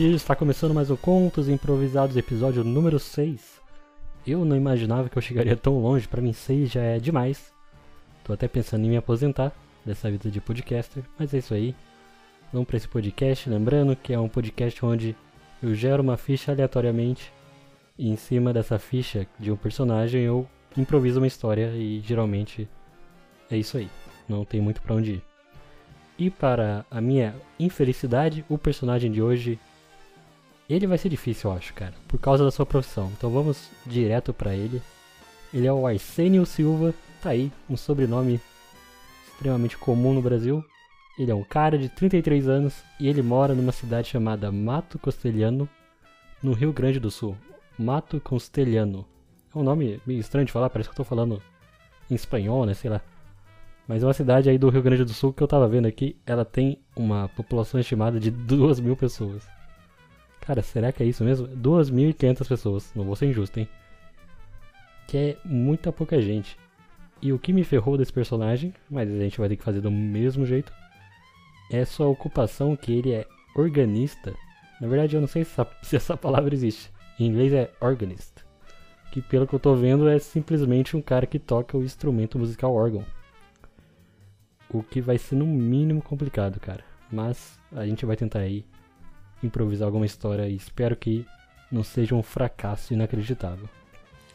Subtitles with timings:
[0.00, 3.60] Está começando mais o Contos Improvisados, episódio número 6.
[4.24, 7.52] Eu não imaginava que eu chegaria tão longe, para mim 6 já é demais.
[8.22, 9.52] Tô até pensando em me aposentar
[9.84, 11.74] dessa vida de podcaster, mas é isso aí.
[12.52, 15.16] Vamos para esse podcast, lembrando que é um podcast onde
[15.60, 17.32] eu gero uma ficha aleatoriamente
[17.98, 20.46] e em cima dessa ficha de um personagem eu
[20.76, 22.68] improviso uma história e geralmente
[23.50, 23.90] é isso aí.
[24.28, 25.22] Não tem muito para onde ir.
[26.16, 29.58] E para a minha infelicidade, o personagem de hoje
[30.68, 33.10] ele vai ser difícil, eu acho, cara, por causa da sua profissão.
[33.16, 34.82] Então vamos direto para ele.
[35.52, 38.40] Ele é o Arsênio Silva, tá aí, um sobrenome
[39.26, 40.62] extremamente comum no Brasil.
[41.18, 45.68] Ele é um cara de 33 anos e ele mora numa cidade chamada Mato Costelhano,
[46.42, 47.36] no Rio Grande do Sul.
[47.78, 49.06] Mato Costelhano.
[49.54, 51.42] É um nome meio estranho de falar, parece que eu tô falando
[52.10, 53.00] em espanhol, né, sei lá.
[53.86, 56.16] Mas é uma cidade aí do Rio Grande do Sul que eu tava vendo aqui,
[56.26, 59.57] ela tem uma população estimada de 2 mil pessoas.
[60.48, 61.46] Cara, será que é isso mesmo?
[61.46, 63.68] 2.500 pessoas, não vou ser injusto, hein?
[65.06, 66.56] Que é muita pouca gente.
[67.20, 69.90] E o que me ferrou desse personagem, mas a gente vai ter que fazer do
[69.90, 70.72] mesmo jeito,
[71.70, 74.34] é sua ocupação que ele é organista.
[74.80, 76.90] Na verdade, eu não sei se essa, se essa palavra existe.
[77.20, 78.32] Em inglês é organist.
[79.12, 82.74] Que pelo que eu tô vendo é simplesmente um cara que toca o instrumento musical
[82.74, 83.04] órgão.
[84.70, 86.82] O que vai ser no mínimo complicado, cara.
[87.12, 88.64] Mas a gente vai tentar aí
[89.42, 91.26] improvisar alguma história e espero que
[91.70, 93.68] não seja um fracasso inacreditável.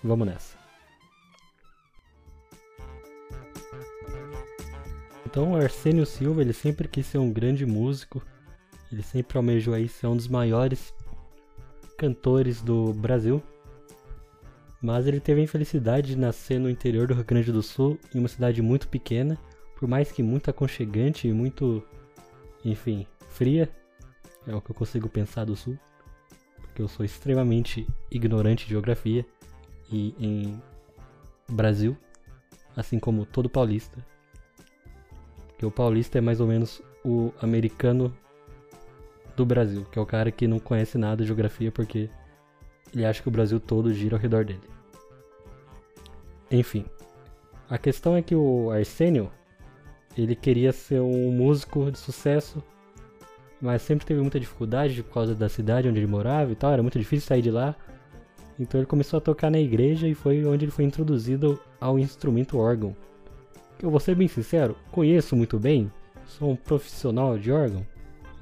[0.04, 0.64] Vamos nessa.
[5.26, 8.22] Então, o Arsênio Silva, ele sempre quis ser um grande músico.
[8.92, 10.94] Ele sempre almejou aí ser um dos maiores
[11.98, 13.42] cantores do Brasil.
[14.80, 18.20] Mas ele teve a infelicidade de nascer no interior do Rio Grande do Sul, em
[18.20, 19.40] uma cidade muito pequena,
[19.76, 21.82] por mais que muito aconchegante e muito,
[22.64, 23.68] enfim, fria.
[24.48, 25.78] É o que eu consigo pensar do Sul.
[26.62, 29.26] Porque eu sou extremamente ignorante de geografia.
[29.92, 30.62] E em
[31.50, 31.96] Brasil,
[32.76, 34.04] assim como todo paulista.
[35.48, 38.16] Porque o paulista é mais ou menos o americano
[39.36, 42.10] do Brasil, que é o cara que não conhece nada de geografia porque
[42.94, 44.62] ele acha que o Brasil todo gira ao redor dele.
[46.52, 46.86] Enfim,
[47.70, 49.32] a questão é que o Arsênio
[50.16, 52.64] ele queria ser um músico de sucesso
[53.64, 56.82] mas sempre teve muita dificuldade por causa da cidade onde ele morava e tal, era
[56.82, 57.74] muito difícil sair de lá.
[58.60, 62.58] Então ele começou a tocar na igreja e foi onde ele foi introduzido ao instrumento
[62.58, 62.94] órgão.
[63.82, 65.90] Eu vou ser bem sincero, conheço muito bem,
[66.28, 67.88] sou um profissional de órgão,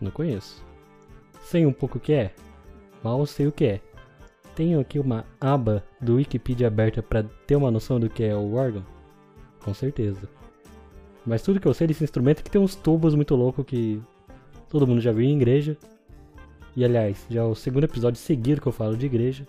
[0.01, 0.65] não conheço.
[1.43, 2.31] Sei um pouco o que é,
[3.03, 3.81] mal sei o que é.
[4.55, 8.55] Tenho aqui uma aba do Wikipedia aberta para ter uma noção do que é o
[8.55, 8.83] órgão?
[9.63, 10.27] Com certeza.
[11.23, 14.01] Mas tudo que eu sei desse instrumento é que tem uns tubos muito loucos que
[14.71, 15.77] Todo mundo já viu em igreja.
[16.75, 19.45] E aliás, já é o segundo episódio seguido que eu falo de igreja.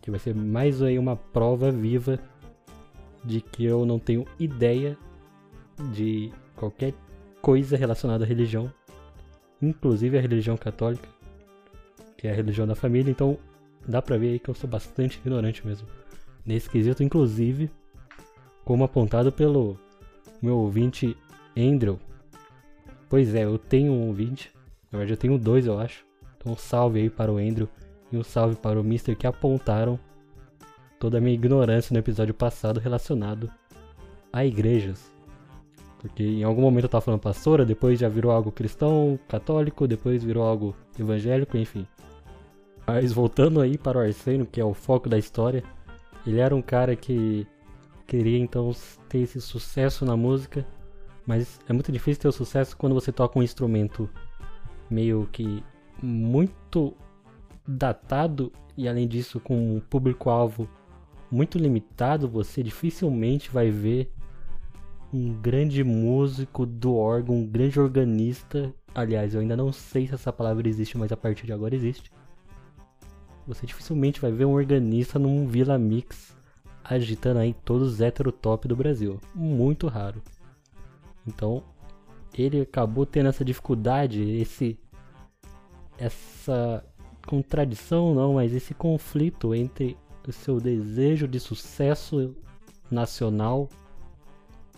[0.00, 2.18] Que vai ser mais aí uma prova viva
[3.24, 4.98] de que eu não tenho ideia
[5.92, 6.94] de qualquer
[7.40, 8.72] coisa relacionada à religião,
[9.60, 11.08] inclusive a religião católica,
[12.16, 13.38] que é a religião da família, então
[13.86, 15.86] dá pra ver aí que eu sou bastante ignorante mesmo.
[16.44, 17.70] Nesse quesito, inclusive,
[18.64, 19.78] como apontado pelo
[20.40, 21.16] meu ouvinte
[21.56, 21.98] Andrew,
[23.12, 24.50] Pois é, eu tenho um ouvinte.
[24.90, 26.02] Na verdade, eu tenho dois, eu acho.
[26.34, 27.68] Então, um salve aí para o Andrew
[28.10, 30.00] e um salve para o Mister que apontaram
[30.98, 33.52] toda a minha ignorância no episódio passado relacionado
[34.32, 35.12] a igrejas.
[35.98, 40.24] Porque em algum momento eu tava falando pastora, depois já virou algo cristão, católico, depois
[40.24, 41.86] virou algo evangélico, enfim.
[42.86, 45.62] Mas voltando aí para o Arsênio, que é o foco da história,
[46.26, 47.46] ele era um cara que
[48.06, 48.72] queria então
[49.06, 50.66] ter esse sucesso na música
[51.32, 54.06] mas é muito difícil ter o sucesso quando você toca um instrumento
[54.90, 55.64] meio que
[56.02, 56.94] muito
[57.66, 60.68] datado e além disso com um público-alvo
[61.30, 64.12] muito limitado, você dificilmente vai ver
[65.10, 68.70] um grande músico do órgão, um grande organista.
[68.94, 72.12] Aliás, eu ainda não sei se essa palavra existe, mas a partir de agora existe.
[73.46, 76.36] Você dificilmente vai ver um organista num Vila Mix
[76.84, 79.18] agitando aí todos os hétero top do Brasil.
[79.34, 80.22] Muito raro.
[81.26, 81.62] Então,
[82.36, 84.78] ele acabou tendo essa dificuldade, esse
[85.98, 86.84] essa
[87.26, 89.96] contradição não, mas esse conflito entre
[90.26, 92.34] o seu desejo de sucesso
[92.90, 93.68] nacional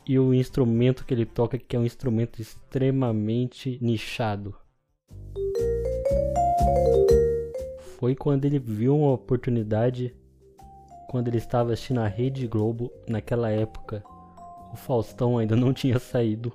[0.07, 4.55] e o instrumento que ele toca, que é um instrumento extremamente nichado.
[7.99, 10.15] Foi quando ele viu uma oportunidade,
[11.09, 14.05] quando ele estava assistindo a Rede Globo naquela época,
[14.75, 16.53] o Faustão ainda não tinha saído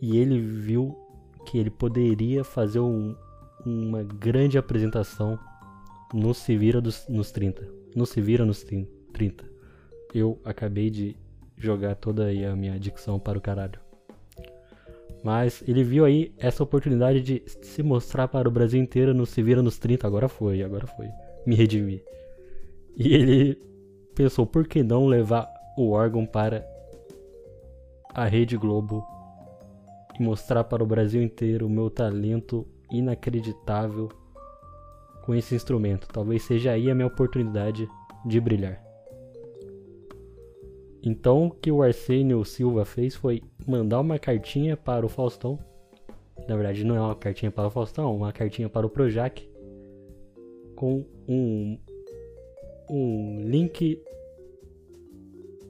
[0.00, 0.96] e ele viu
[1.44, 3.16] que ele poderia fazer um,
[3.64, 5.36] uma grande apresentação
[6.14, 7.68] no Se Vira dos, nos 30.
[7.96, 8.64] No Se Vira nos
[9.12, 9.44] 30.
[10.14, 11.16] Eu acabei de
[11.56, 13.80] jogar toda aí a minha dicção para o caralho.
[15.24, 19.42] Mas ele viu aí essa oportunidade de se mostrar para o Brasil inteiro no Se
[19.42, 20.06] Vira nos 30.
[20.06, 21.08] Agora foi, agora foi.
[21.44, 22.04] Me redimir.
[22.96, 23.58] E ele
[24.14, 26.75] pensou, por que não levar o órgão para
[28.16, 29.06] a Rede Globo
[30.18, 34.08] e mostrar para o Brasil inteiro o meu talento inacreditável
[35.22, 36.08] com esse instrumento.
[36.08, 37.86] Talvez seja aí a minha oportunidade
[38.24, 38.82] de brilhar.
[41.02, 45.58] Então, o que o Arsênio Silva fez foi mandar uma cartinha para o Faustão.
[46.48, 49.46] Na verdade, não é uma cartinha para o Faustão, é uma cartinha para o Projac
[50.74, 51.78] com um,
[52.88, 54.02] um link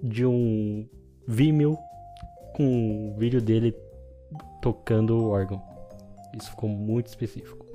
[0.00, 0.88] de um
[1.26, 1.76] Vimeo
[2.56, 3.76] com um vídeo dele
[4.62, 5.62] tocando o órgão.
[6.34, 7.66] Isso ficou muito específico.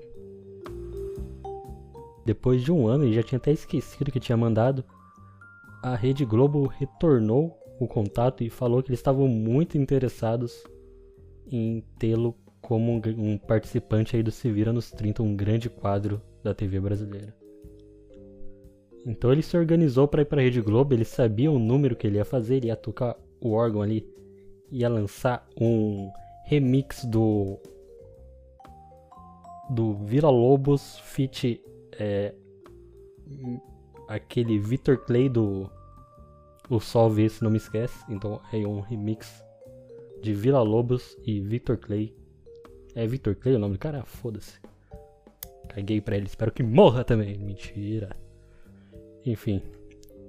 [2.25, 4.83] Depois de um ano, ele já tinha até esquecido que tinha mandado
[5.81, 10.63] a Rede Globo retornou o contato e falou que eles estavam muito interessados
[11.51, 16.21] em tê-lo como um, um, participante aí do Se Vira nos 30, um grande quadro
[16.43, 17.35] da TV brasileira.
[19.03, 22.05] Então ele se organizou para ir para a Rede Globo, ele sabia o número que
[22.05, 24.07] ele ia fazer, ele ia tocar o órgão ali,
[24.71, 26.11] ia lançar um
[26.45, 27.59] remix do
[29.69, 31.61] do Vila Lobos feat
[31.93, 32.33] é,
[34.07, 35.69] aquele Victor Clay do
[36.69, 38.03] O Sol Vê Se Não Me Esquece.
[38.09, 39.43] Então é um remix
[40.21, 42.13] de Vila Lobos e Victor Clay.
[42.95, 44.03] É Victor Clay o nome do cara?
[44.03, 44.59] Foda-se.
[45.69, 47.37] Caguei pra ele, espero que morra também.
[47.37, 48.15] Mentira.
[49.25, 49.61] Enfim,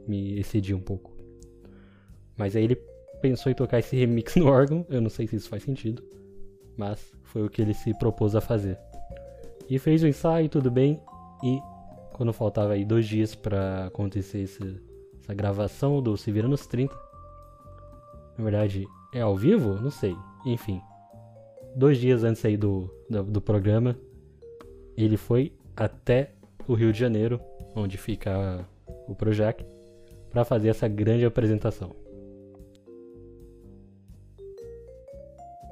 [0.07, 1.11] me excedi um pouco.
[2.37, 2.77] Mas aí ele
[3.23, 4.85] pensou em tocar esse remix no órgão.
[4.91, 6.03] Eu não sei se isso faz sentido.
[6.77, 8.79] Mas foi o que ele se propôs a fazer.
[9.71, 11.01] E fez o ensaio, tudo bem.
[11.43, 11.59] E
[12.13, 14.81] quando faltava aí dois dias para acontecer esse,
[15.23, 16.95] essa gravação do Se Vira nos 30.
[18.37, 19.81] Na verdade, é ao vivo?
[19.81, 20.17] Não sei.
[20.45, 20.81] Enfim.
[21.77, 23.97] Dois dias antes aí do, do, do programa,
[24.97, 26.33] ele foi até
[26.67, 27.41] o Rio de Janeiro,
[27.75, 28.67] onde fica
[29.09, 29.65] o Projac,
[30.31, 32.02] para fazer essa grande apresentação.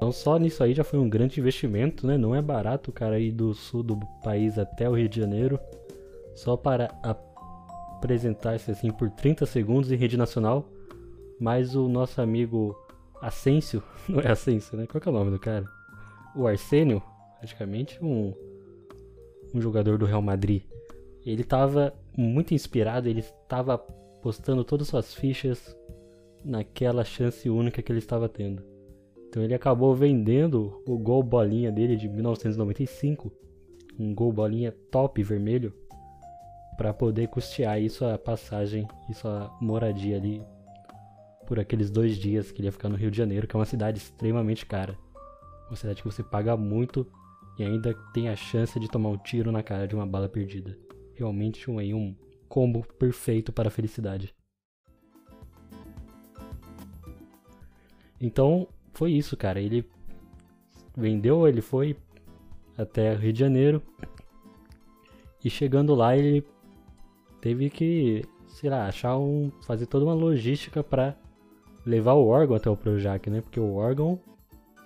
[0.01, 2.17] Então só nisso aí já foi um grande investimento, né?
[2.17, 5.59] Não é barato o cara ir do sul do país até o Rio de Janeiro
[6.33, 10.67] só para apresentar-se assim por 30 segundos em rede nacional.
[11.39, 12.75] Mas o nosso amigo
[13.21, 14.87] Asensio, não é Asensio, né?
[14.87, 15.67] Qual é o nome do cara?
[16.35, 16.99] O Arsênio,
[17.37, 18.33] praticamente um,
[19.53, 20.63] um jogador do Real Madrid.
[21.23, 25.77] Ele estava muito inspirado, ele estava postando todas suas fichas
[26.43, 28.70] naquela chance única que ele estava tendo.
[29.31, 33.31] Então ele acabou vendendo o gol bolinha dele de 1995,
[33.97, 35.73] um gol bolinha top vermelho,
[36.75, 40.43] para poder custear isso a passagem e sua moradia ali
[41.47, 43.65] por aqueles dois dias que ele ia ficar no Rio de Janeiro, que é uma
[43.65, 44.97] cidade extremamente cara.
[45.69, 47.07] Uma cidade que você paga muito
[47.57, 50.77] e ainda tem a chance de tomar um tiro na cara de uma bala perdida.
[51.15, 52.13] Realmente um, um
[52.49, 54.35] combo perfeito para a felicidade.
[58.19, 59.59] Então, foi isso, cara.
[59.59, 59.85] Ele
[60.95, 61.95] vendeu, ele foi
[62.77, 63.81] até Rio de Janeiro.
[65.43, 66.45] E chegando lá, ele
[67.39, 69.51] teve que, sei lá, achar um.
[69.65, 71.15] fazer toda uma logística para
[71.85, 73.41] levar o órgão até o Projac, né?
[73.41, 74.19] Porque o órgão.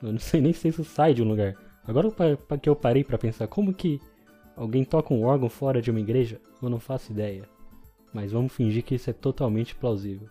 [0.02, 1.56] Eu não sei nem se isso sai de um lugar.
[1.88, 4.02] Agora para que eu parei para pensar, como que
[4.56, 6.40] alguém toca um órgão fora de uma igreja?
[6.62, 7.44] Eu não faço ideia.
[8.14, 10.30] Mas vamos fingir que isso é totalmente plausível.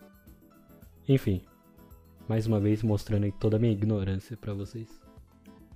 [1.07, 1.41] Enfim,
[2.27, 4.99] mais uma vez mostrando toda a minha ignorância para vocês.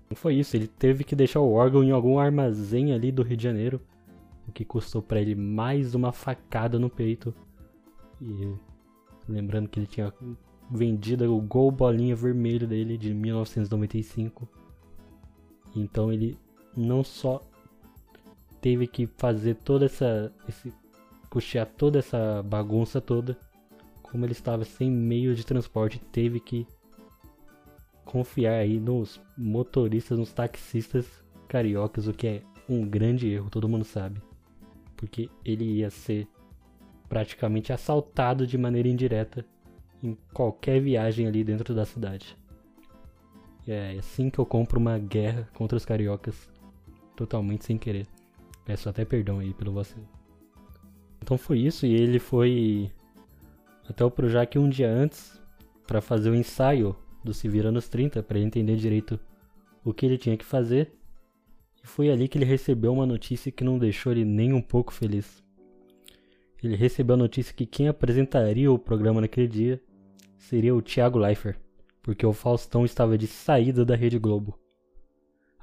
[0.10, 3.38] Não foi isso, ele teve que deixar o órgão em algum armazém ali do Rio
[3.38, 3.79] de Janeiro,
[4.48, 7.34] o que custou para ele mais uma facada no peito.
[8.20, 8.53] E
[9.27, 10.12] lembrando que ele tinha
[10.72, 14.48] vendido o gol bolinha vermelho dele de 1995.
[15.75, 16.38] Então ele
[16.75, 17.44] não só
[18.60, 20.74] teve que fazer toda essa esse
[21.29, 23.38] custear toda essa bagunça toda,
[24.12, 26.68] como ele estava sem meio de transporte, teve que
[28.04, 31.06] confiar aí nos motoristas, nos taxistas
[31.48, 34.22] cariocas, o que é um grande erro, todo mundo sabe.
[34.98, 36.28] Porque ele ia ser
[37.08, 39.46] praticamente assaltado de maneira indireta
[40.01, 42.38] em qualquer viagem ali dentro da cidade.
[43.68, 46.50] É assim que eu compro uma guerra contra os cariocas,
[47.16, 48.08] totalmente sem querer.
[48.66, 50.08] Peço até perdão aí pelo vacilo.
[51.22, 52.92] Então foi isso, e ele foi
[53.89, 55.41] até o Projac um dia antes
[55.88, 59.19] para fazer o ensaio do Se Vira nos 30, para ele entender direito
[59.84, 60.93] o que ele tinha que fazer.
[61.84, 64.93] E foi ali que ele recebeu uma notícia que não deixou ele nem um pouco
[64.93, 65.43] feliz.
[66.63, 69.81] Ele recebeu a notícia que quem apresentaria o programa naquele dia
[70.38, 71.58] seria o Thiago Leifert,
[72.03, 74.60] porque o Faustão estava de saída da Rede Globo.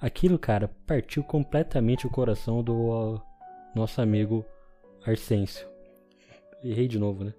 [0.01, 3.23] Aquilo, cara, partiu completamente o coração do uh,
[3.75, 4.45] nosso amigo
[5.07, 5.67] Arsêncio.
[6.65, 7.33] Errei de novo, né?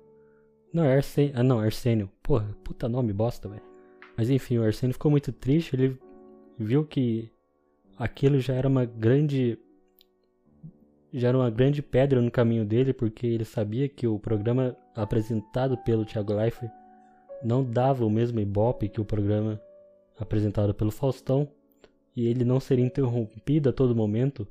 [0.74, 1.34] Não, é Arsênio.
[1.36, 2.10] Ah, não, Arsênio.
[2.22, 3.64] Porra, puta nome bosta, velho.
[4.18, 5.76] Mas enfim, o Arsênio ficou muito triste.
[5.76, 5.98] Ele
[6.58, 7.32] viu que
[7.98, 9.58] aquilo já era uma grande.
[11.14, 15.78] Já era uma grande pedra no caminho dele, porque ele sabia que o programa apresentado
[15.78, 16.72] pelo Thiago Leifert
[17.44, 19.62] não dava o mesmo ibope que o programa
[20.20, 21.48] apresentado pelo Faustão,
[22.16, 24.48] e ele não seria interrompido a todo momento.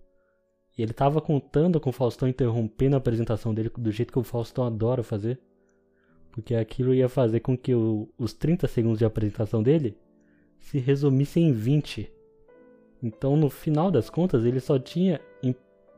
[0.78, 4.22] E ele estava contando com o Faustão interrompendo a apresentação dele do jeito que o
[4.22, 5.40] Faustão adora fazer.
[6.36, 9.96] Porque aquilo ia fazer com que o, os 30 segundos de apresentação dele
[10.58, 12.12] se resumissem em 20.
[13.02, 15.18] Então, no final das contas, ele só tinha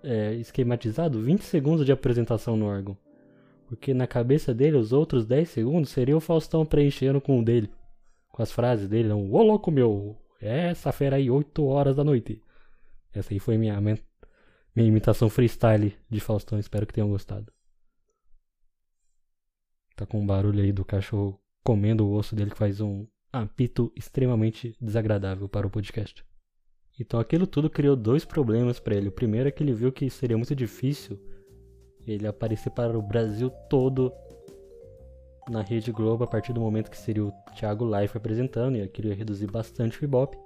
[0.00, 2.97] é, esquematizado 20 segundos de apresentação no órgão.
[3.66, 7.68] Porque na cabeça dele, os outros 10 segundos seria o Faustão preenchendo com o dele.
[8.30, 12.04] Com as frases dele, não, ô louco meu, é essa feira aí, 8 horas da
[12.04, 12.40] noite.
[13.12, 13.99] Essa aí foi minha, minha
[14.76, 17.58] imitação freestyle de Faustão, espero que tenham gostado.
[19.99, 23.93] Tá com um barulho aí do cachorro comendo o osso dele que faz um apito
[23.97, 26.25] extremamente desagradável para o podcast.
[27.00, 29.09] Então aquilo tudo criou dois problemas para ele.
[29.09, 31.19] O primeiro é que ele viu que seria muito difícil
[32.07, 34.12] ele aparecer para o Brasil todo
[35.50, 39.09] na Rede Globo a partir do momento que seria o Thiago Life apresentando e aquilo
[39.09, 40.38] ia reduzir bastante o Ibope.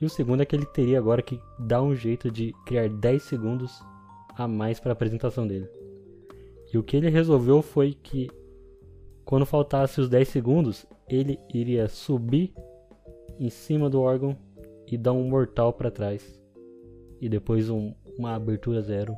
[0.00, 3.22] E o segundo é que ele teria agora que dar um jeito de criar 10
[3.24, 3.78] segundos
[4.38, 5.68] a mais para a apresentação dele.
[6.72, 8.30] E o que ele resolveu foi que
[9.24, 12.52] quando faltasse os 10 segundos, ele iria subir
[13.38, 14.36] em cima do órgão
[14.86, 16.42] e dar um mortal para trás.
[17.20, 19.14] E depois um, uma abertura zero.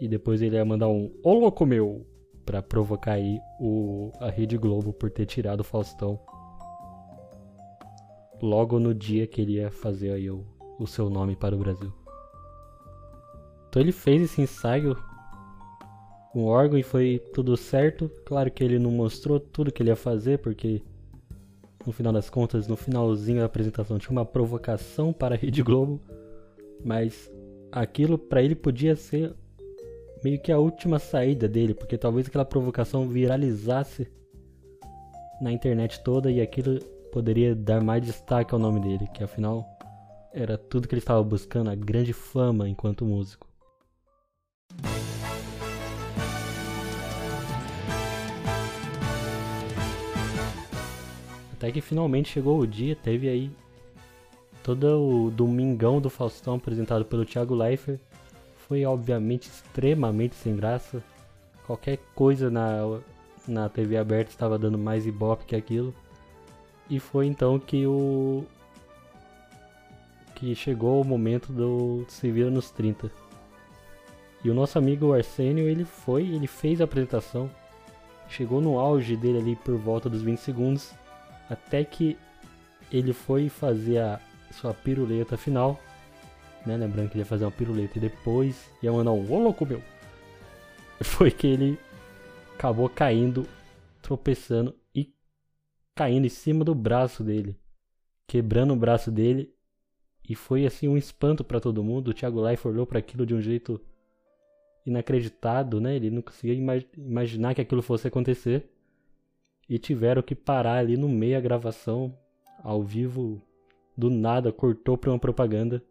[0.00, 2.06] E depois ele ia mandar um Ô louco meu!
[2.44, 6.18] Pra provocar aí o, a Rede Globo por ter tirado o Faustão.
[8.42, 10.44] Logo no dia que ele ia fazer aí o,
[10.76, 11.92] o seu nome para o Brasil.
[13.68, 14.96] Então ele fez esse ensaio
[16.34, 18.10] um órgão e foi tudo certo.
[18.24, 20.82] Claro que ele não mostrou tudo que ele ia fazer, porque
[21.86, 26.00] no final das contas, no finalzinho da apresentação, tinha uma provocação para a Rede Globo,
[26.84, 27.30] mas
[27.70, 29.34] aquilo para ele podia ser
[30.22, 34.06] meio que a última saída dele, porque talvez aquela provocação viralizasse
[35.40, 36.78] na internet toda e aquilo
[37.10, 39.66] poderia dar mais destaque ao nome dele, que afinal
[40.32, 43.51] era tudo que ele estava buscando, a grande fama enquanto músico.
[51.62, 53.48] Até que finalmente chegou o dia, teve aí
[54.64, 58.00] todo o domingão do Faustão apresentado pelo Thiago Leifert.
[58.66, 61.00] Foi obviamente extremamente sem graça.
[61.64, 62.98] Qualquer coisa na,
[63.46, 65.94] na TV aberta estava dando mais ibope que aquilo.
[66.90, 68.44] E foi então que o.
[70.34, 73.08] que chegou o momento do Se Vira nos 30.
[74.42, 77.48] E o nosso amigo Arsênio, ele foi, ele fez a apresentação.
[78.28, 81.00] Chegou no auge dele ali por volta dos 20 segundos
[81.48, 82.16] até que
[82.90, 84.20] ele foi fazer a
[84.52, 85.80] sua piruleta final,
[86.66, 86.76] né?
[86.76, 89.82] Lembrando que ele ia fazer uma piruleta e depois ia mandar um ô louco meu.
[91.02, 91.78] Foi que ele
[92.54, 93.46] acabou caindo,
[94.00, 95.12] tropeçando e
[95.96, 97.58] caindo em cima do braço dele,
[98.26, 99.52] quebrando o braço dele.
[100.28, 102.08] E foi assim um espanto para todo mundo.
[102.08, 103.80] O Thiago Leifert olhou para aquilo de um jeito
[104.86, 105.96] inacreditado, né?
[105.96, 108.71] Ele não conseguia imag imaginar que aquilo fosse acontecer
[109.68, 112.16] e tiveram que parar ali no meio da gravação,
[112.62, 113.40] ao vivo,
[113.96, 115.82] do nada, cortou pra uma propaganda.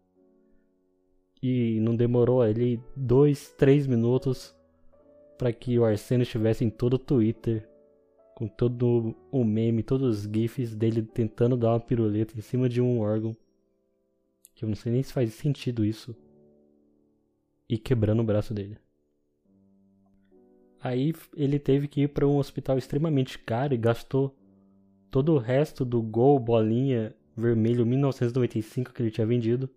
[1.42, 4.54] E não demorou ali dois, três minutos
[5.36, 7.68] para que o Arsênio estivesse em todo o Twitter,
[8.36, 12.80] com todo o meme, todos os GIFs dele tentando dar uma piruleta em cima de
[12.80, 13.36] um órgão.
[14.54, 16.14] Que eu não sei nem se faz sentido isso.
[17.68, 18.78] E quebrando o braço dele.
[20.82, 24.34] Aí ele teve que ir para um hospital extremamente caro e gastou
[25.12, 29.70] todo o resto do Gol Bolinha Vermelho 1995 que ele tinha vendido,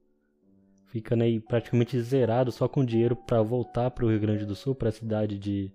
[0.87, 4.73] ficando aí praticamente zerado só com dinheiro para voltar para o Rio Grande do Sul,
[4.73, 5.71] para a cidade de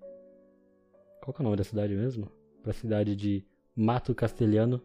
[1.22, 2.30] Qual é o nome da cidade mesmo?
[2.60, 3.44] Para a cidade de
[3.74, 4.82] Mato Castelhano.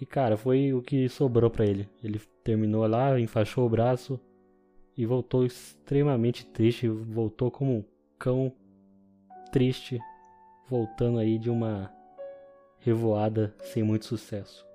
[0.00, 1.88] E cara, foi o que sobrou para ele.
[2.02, 4.18] Ele terminou lá, enfaixou o braço
[4.96, 7.84] e voltou extremamente triste, voltou como um
[8.18, 8.52] cão
[9.52, 10.00] triste,
[10.68, 11.92] voltando aí de uma
[12.78, 14.66] revoada sem muito sucesso,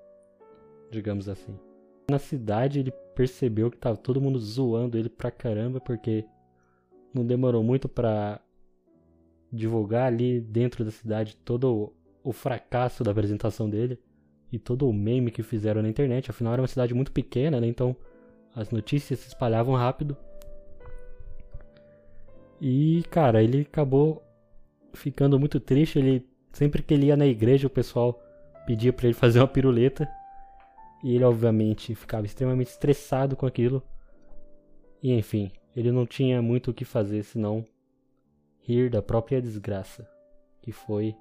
[0.90, 1.58] digamos assim.
[2.08, 6.24] Na cidade ele percebeu que tava todo mundo zoando ele pra caramba, porque
[7.12, 8.40] não demorou muito pra
[9.52, 11.92] divulgar ali dentro da cidade todo
[12.22, 13.98] o fracasso da apresentação dele
[14.52, 16.30] e todo o meme que fizeram na internet.
[16.30, 17.66] Afinal, era uma cidade muito pequena, né?
[17.66, 17.96] Então
[18.54, 20.16] as notícias se espalhavam rápido.
[22.60, 24.22] E, cara, ele acabou
[24.92, 25.98] ficando muito triste.
[25.98, 28.20] Ele sempre que ele ia na igreja, o pessoal
[28.66, 30.08] pedia para ele fazer uma piruleta.
[31.02, 33.82] E ele, obviamente, ficava extremamente estressado com aquilo.
[35.02, 37.64] E, enfim, ele não tinha muito o que fazer senão
[38.60, 40.08] rir da própria desgraça,
[40.60, 41.14] que foi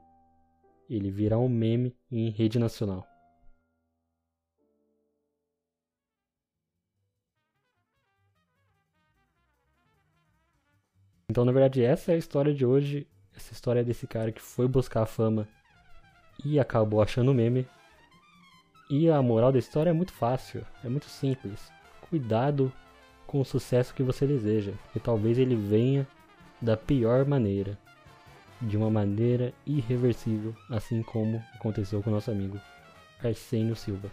[0.89, 3.05] ele virar um meme em rede nacional.
[11.29, 13.07] Então, na verdade, essa é a história de hoje.
[13.37, 15.47] Essa história desse cara que foi buscar a fama
[16.43, 17.67] e acabou achando meme.
[18.89, 21.71] E a moral da história é muito fácil, é muito simples.
[22.09, 22.73] Cuidado
[23.27, 26.07] com o sucesso que você deseja, porque talvez ele venha
[26.59, 27.77] da pior maneira,
[28.59, 32.59] de uma maneira irreversível, assim como aconteceu com nosso amigo
[33.23, 34.09] Arsenio Silva.